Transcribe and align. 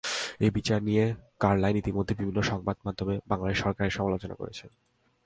এই 0.39 0.51
বিচার 0.57 0.79
নিয়ে 0.87 1.05
কারলাইল 1.39 1.75
ইতিমধ্যেই 1.79 2.19
বিভিন্ন 2.19 2.39
সংবাদমাধ্যমে 2.51 3.15
বাংলাদেশ 3.31 3.57
সরকারের 3.63 3.95
সমালোচনা 3.97 4.35
করেছেন। 4.35 4.69